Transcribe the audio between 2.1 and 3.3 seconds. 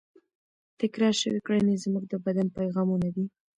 بدن پیغامونه دي.